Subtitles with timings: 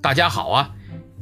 [0.00, 0.70] 大家好啊，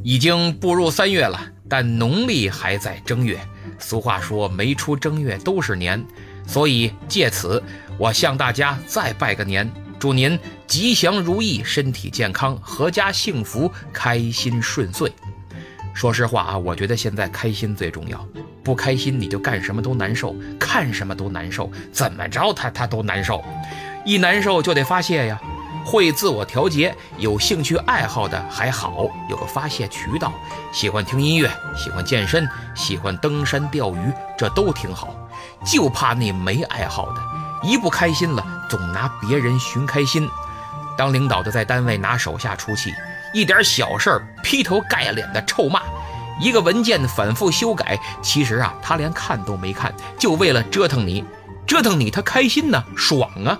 [0.03, 3.39] 已经步入三月了，但农历还在正月。
[3.79, 6.05] 俗话说，没出正月都是年，
[6.47, 7.63] 所以借此
[7.99, 15.13] 我向大家再拜个年，祝您吉祥如意，身体健康，阖家幸福，开心顺遂。
[15.95, 18.27] 说实话啊，我觉得现在开心最重要，
[18.63, 23.43] 不开心你就干什么都难受，看什么都难受，怎么着他他都难受，
[24.05, 25.41] 一难受就得发泄呀。
[25.87, 30.33] 会自我调节，有兴趣爱好的还好，有个发泄渠道。
[30.73, 35.15] 喜欢听音乐，喜欢健身，喜欢登山钓鱼，这都挺好。
[35.65, 37.23] 就怕那没爱好的，
[37.63, 40.29] 一不开心了，总拿别人寻开心。
[40.99, 42.93] 当领导的在单位拿手下出气，
[43.33, 45.83] 一点小事儿劈头盖脸的臭骂，
[46.41, 51.25] 一个文件反复修改，其实啊，他连看都没看，就为了折腾你，
[51.65, 53.57] 折腾你他开心呢，爽啊。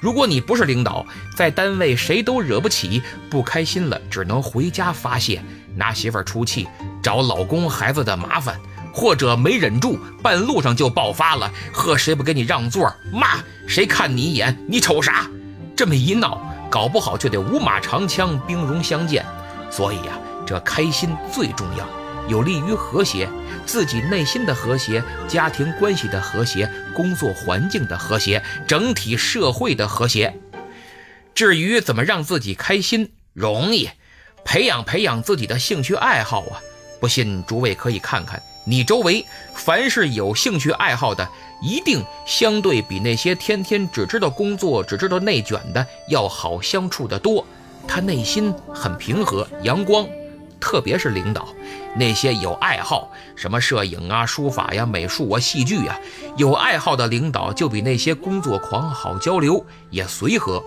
[0.00, 1.04] 如果你不是领导，
[1.36, 5.42] 在单位谁都惹不起，不开心了只能回家发泄，
[5.74, 6.68] 拿媳妇出气，
[7.02, 8.58] 找老公孩子的麻烦，
[8.92, 15.28] 或者没忍住，半路上就爆发了，呵谁不给你让座，骂谁看你一眼，你瞅啥？
[15.76, 16.40] 这么一闹，
[16.70, 19.24] 搞不好就得五马长枪，兵戎相见。
[19.70, 20.18] 所以呀，
[20.48, 21.86] 这开心最重要。
[22.26, 23.28] 有利于和谐，
[23.66, 30.34] 自己内心的和谐，家庭关系的和谐，工作环境的和谐，整体社会的和谐。
[31.34, 33.90] 至于怎么让自己开心，容易，
[34.42, 36.60] 培养培养自己的兴趣爱好啊！
[36.98, 39.24] 不信，诸位可以看看你周围，
[39.54, 41.28] 凡是有兴趣爱好的，
[41.62, 47.46] 一定相对比那些天天只知道工作、只知道内卷的要好相处的多。
[47.86, 50.06] 他内心很平和、阳光。
[50.60, 51.48] 特别是领导，
[51.96, 55.98] 那些有爱好，什么摄影啊、书法呀、美术啊、戏剧呀，
[56.36, 60.62] 有爱好的领导就比那些工作狂好交流，也随和。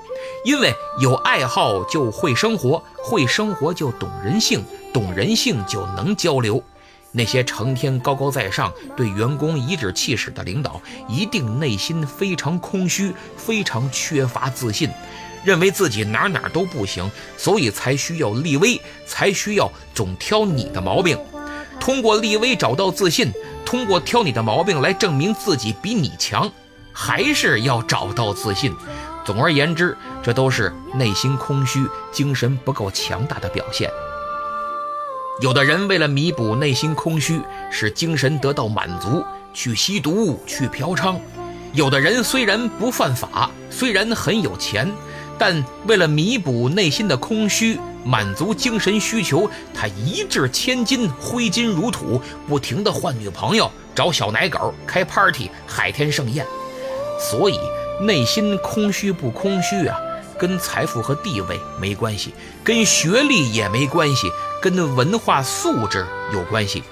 [0.45, 6.63] 因为有爱好就会生活，会生活就懂人性，懂人性就能交流。
[7.13, 14.89] 那些成天高高在上，对员工颐指气使的领导，一定内心非常空虚，非常缺乏自信。
[15.43, 21.17] 认为自己哪哪都不行，所以才需要立威，才需要总挑你的毛病。
[21.79, 23.33] 通过立威找到自信，
[23.65, 26.51] 通过挑你的毛病来证明自己比你强，
[26.93, 28.71] 还是要找到自信。
[29.25, 33.89] 总而言之，这都是内心空虚、精神不够强大的表现。
[35.41, 37.41] 有的人为了弥补内心空虚，
[37.71, 39.23] 使精神得到满足，
[39.53, 41.15] 去吸毒、去嫖娼；
[41.73, 44.91] 有的人虽然不犯法，虽然很有钱。
[45.41, 56.45] 但为了弥补内心的空虚，满足精神需求，他一掷千金，挥金如土，不停地换女朋友，找小奶狗，开 party，海天盛宴。
[57.19, 57.57] 所以，
[57.99, 59.97] 内心空虚不空虚啊，
[60.37, 64.31] 跟财富和地位没关系，跟学历也没关系，
[64.61, 66.83] 跟文化素质有关系。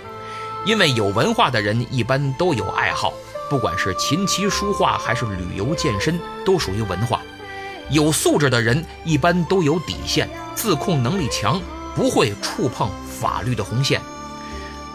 [0.66, 3.14] 因为有文化的人一般都有爱好，
[3.48, 7.22] 不管是琴棋书画还是旅游健身，都属于文化。
[7.90, 11.62] 有素质的人一般都有底线，自控能力强，
[11.96, 12.90] 不会触碰
[13.20, 14.00] 法律的红线。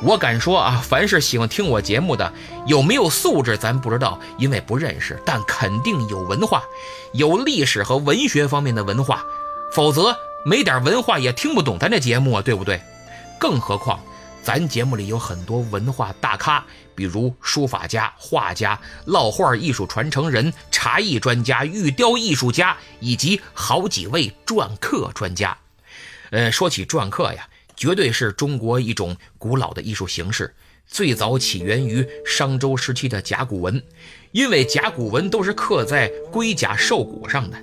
[0.02, 2.32] 我敢说啊，凡是喜欢听我节目的，
[2.66, 6.62] 有没有素质咱不知道，因为不认识，但肯定有文化，
[7.12, 9.24] 有历史和文学方面的文化，
[9.72, 12.82] 否则没点文化也听不懂咱这节目啊，对不对？
[13.38, 13.98] 更何况。
[14.44, 16.62] 咱节目里有很多文化大咖，
[16.94, 25.56] 比如书法家、画家、烙画艺术传承人、茶艺专家、玉雕艺术家，以及好几位篆刻专家。
[26.28, 30.54] 呃，说起篆刻呀，绝对是中国一种古老的艺术形式，
[30.86, 33.82] 最早起源于商周时期的甲骨文，
[34.32, 37.56] 因为甲骨文都是刻在龟甲兽骨上的。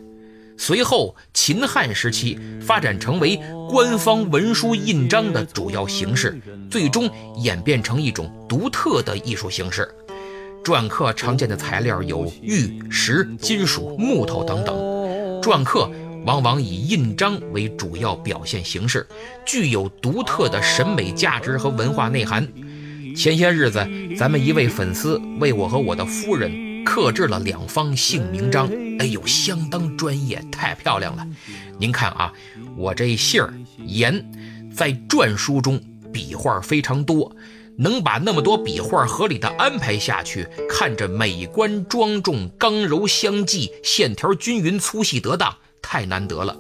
[0.64, 6.40] 随后，秦汉时期发展成为官方文书印章的主要形式，
[6.70, 9.90] 最终演变成一种独特的艺术形式。
[10.64, 14.78] 篆刻常见的材料有玉石、金属、木头等等。
[15.42, 15.90] 篆刻
[16.28, 19.08] 往往以印章为主要表现形式，
[19.44, 22.48] 具有独特的审美价值和文化内涵。
[23.16, 23.84] 前些日子，
[24.16, 26.71] 咱们一位粉丝为我和我的夫人。
[26.94, 31.26] 刻制了两方姓名章，哎呦，相当专业，太漂亮了。
[31.80, 32.34] 您看啊，
[32.76, 33.54] 我这姓儿
[33.86, 34.30] 严，
[34.76, 37.34] 在篆书中笔画非常多，
[37.78, 46.58] 能把那么多笔画合理的安排下去，看着美观庄重，刚柔相济，线条均匀，粗细得当，太难得了。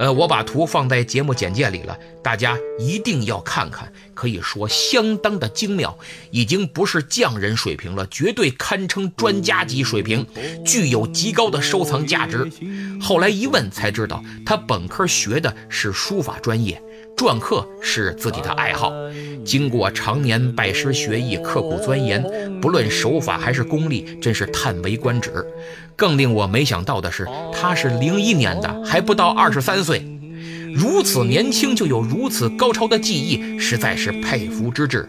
[0.00, 5.98] 呃，我把图放在节目简介里了，大家一定要看看，可以说相当的精妙，
[6.30, 10.26] 已经不是匠人水平了，绝对堪称专家级水平，
[10.64, 12.50] 具有极高的收藏价值。
[12.98, 16.82] 后来一问才知道，他本科学的是书法专业。
[17.16, 18.90] 篆刻是自己的爱好，
[19.50, 22.24] 经过常年拜师学艺、刻苦钻研，
[22.60, 25.44] 不论手法还是功力，真是叹为观止。
[25.96, 30.06] 更令我没想到的是，他是零一年的，还不到二十三岁，
[30.72, 35.08] 如此年轻就有如此高超的技艺，实在是佩服之至。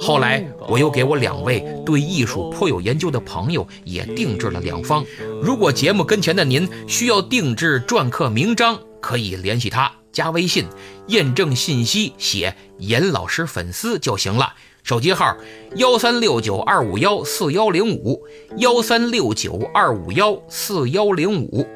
[0.00, 5.04] 后来，我又给我两位对艺术颇有研究的朋友也定制了两方。
[5.42, 9.90] 如果节目跟前的您需要定制篆刻名章，可以联系他。
[10.14, 10.66] 加微信
[11.08, 14.54] 验证信息，写严老师粉丝就行了。
[14.84, 15.36] 手机号
[15.76, 18.22] 幺三六九二五幺四幺零五
[18.58, 21.66] 幺三六九二五幺四幺零五。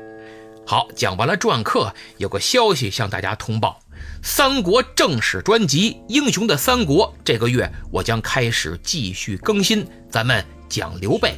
[0.66, 3.80] 好，讲完了篆刻，有个消息向大家通报：
[4.22, 11.34] 三国正史专辑《英雄的三国》，这个月我将开始继续更新，咱们讲刘备。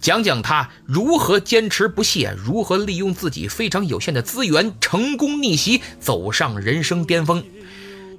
[0.00, 7.44] 讲讲他如何坚持不懈，如何利用自己非常有限的资源，成功逆袭，走上人生巅峰。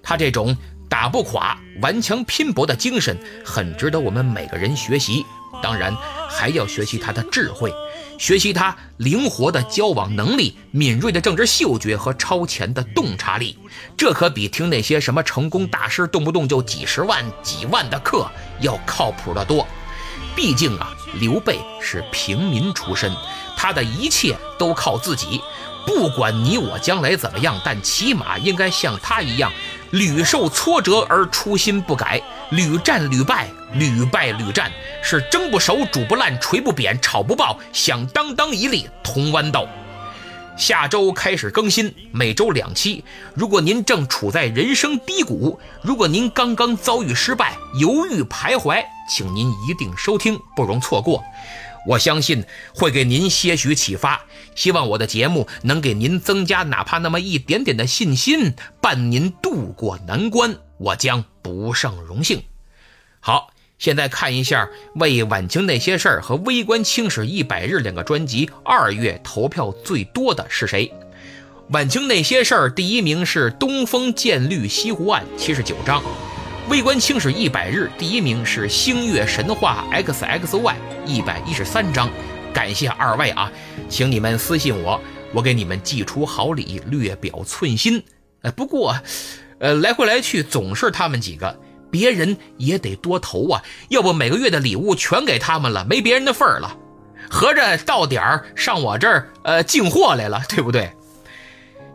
[0.04, 0.56] 他这种
[0.90, 5.26] 打不垮、顽强拼搏的精神，很值得我们每个人学习。
[5.64, 5.96] 当然，
[6.30, 7.74] 还要学习他的智慧，
[8.18, 13.58] 学习他灵活的交往能力、敏锐的政治嗅觉和超前的洞察力。
[13.98, 18.30] 这可比听那些什么成功大师动不动就几十万、几万的课
[18.62, 19.68] 要靠谱得多。
[20.36, 20.96] 毕竟啊。
[21.16, 23.12] 刘备是平民出身，
[23.58, 25.42] 他的一切都靠自己。
[25.84, 29.52] 不管你我将来怎么样，但起码应该像他一样，
[29.90, 32.22] 屡受挫折而初心不改，
[32.52, 34.72] 屡战屡败，屡败屡战，
[35.02, 39.68] 是蒸不熟、煮不烂、锤不扁、炒不爆，响当当一粒铜豌豆。
[40.56, 43.04] 下周开始更新，每周两期。
[43.34, 51.24] 如果您正处在人生低谷，如果您刚刚遭遇失败，犹豫徘徊，请您一定收听，不容错过。
[51.88, 54.22] 我相信会给您些许启发。
[54.56, 62.44] 希望我的节目能给您增加哪怕那么一点点的信心，伴您度过难关，我将不胜荣幸。
[63.20, 63.52] 好。
[63.80, 70.88] 现在看一下为《晚清那些事儿》和《微观清史一百日》两个专辑二月投票最多的是谁？
[71.70, 76.02] 《晚清那些事儿》第一名是《东风渐绿西湖岸》七十九章，
[76.70, 80.76] 《微观清史一百日》第一名是《星月神话 X X Y》
[81.08, 82.08] 一百一十三章。
[82.54, 83.52] 感谢二位啊，
[83.90, 85.02] 请你们私信我，
[85.34, 88.04] 我给你们寄出好礼，略表寸心。
[88.44, 88.96] 呃，不过，
[89.60, 91.60] 呃，来回来去总是他们几个。
[91.90, 96.78] 别人也得多投啊，要不每个月的礼物全给他们了，没别人的份儿了。
[97.32, 100.92] 合着到点儿上我这儿呃进货来了，对不对？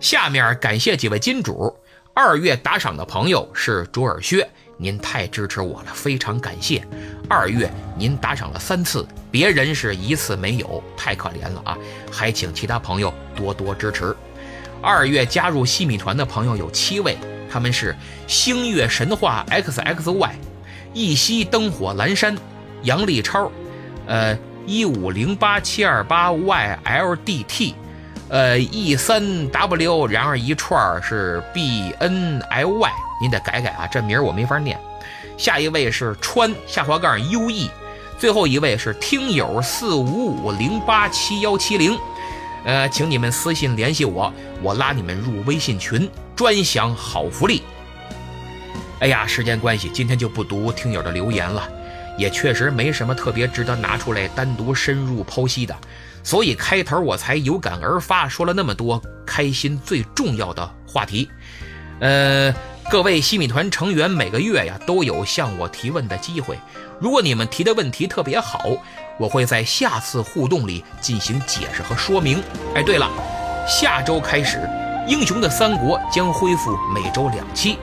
[0.00, 1.72] 下面感谢几位金主，
[2.12, 4.48] 二月打赏的朋友是卓尔薛，
[4.84, 6.86] 您太支持我了，非常感谢。
[7.26, 11.78] 二月您打赏了三次，别人是一次没有，太可怜了啊！
[12.12, 14.14] 还请其他朋友多多支持。
[14.82, 17.16] 二月加入西米团的朋友有七位。
[17.50, 17.96] 他们是
[18.26, 20.34] 星月神话 X X Y，
[20.92, 22.36] 一夕灯火阑珊，
[22.82, 23.50] 杨立超，
[24.06, 24.36] 呃
[24.66, 27.74] 一五零八七二八 Y L D T，
[28.28, 34.78] 呃 E 三 W，然而一串是 B N L Y，您得改改啊，这名我没法念。
[35.36, 37.70] 下一位是川下滑杠 U E，
[38.18, 41.98] 最后一位是听友四五五零八七幺七零，
[42.64, 44.32] 呃，请你们私信联系我，
[44.62, 46.10] 我拉你们入微信群。
[46.36, 47.62] 专享好福利。
[48.98, 51.68] 哎呀，时间关系，今天就不读听友的留言了，
[52.18, 55.76] 也确实没什么特别值得拿出来单独深入剖析的，
[56.24, 61.30] 所以开头我才有感而发，说了那么多开心最重要的话题。
[62.00, 62.52] 呃，
[62.90, 66.58] 各位西米团成员每个月呀都有向我提问的机会，
[67.00, 68.70] 如果你们提的问题特别好，
[69.18, 72.42] 我会在下次互动里进行解释和说明。
[72.74, 73.10] 哎，对了，
[73.66, 74.60] 下周开始。
[75.08, 77.78] 英雄的三国将恢复每周两期，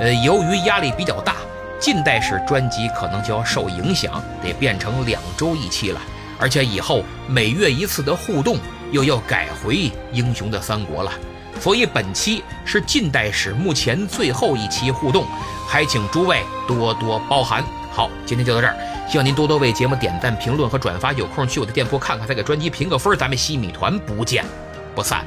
[0.00, 1.36] 呃，由于压力比较大，
[1.78, 6.00] 近代史专辑可能就要受影响，得变成两周一期了。
[6.38, 8.58] 而且以后每月一次的互动
[8.92, 11.12] 又要改回英雄的三国了，
[11.60, 15.26] 所以本期是近代史目前最后一期互动，
[15.66, 17.62] 还请诸位多多包涵。
[17.90, 18.76] 好，今天就到这儿，
[19.10, 21.12] 希望您多多为节目点赞、评论和转发。
[21.12, 23.16] 有空去我的店铺看看，再给专辑评个分。
[23.18, 24.44] 咱们西米团不见
[24.94, 25.24] 不散。